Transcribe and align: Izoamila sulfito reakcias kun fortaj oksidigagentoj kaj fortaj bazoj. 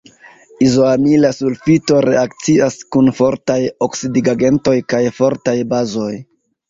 Izoamila 0.67 1.29
sulfito 1.39 1.99
reakcias 2.07 2.79
kun 2.95 3.11
fortaj 3.21 3.59
oksidigagentoj 3.89 4.77
kaj 4.95 5.03
fortaj 5.19 5.55
bazoj. 5.75 6.11